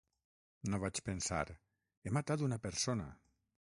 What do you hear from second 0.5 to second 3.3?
No vaig pensar: he matat una persona.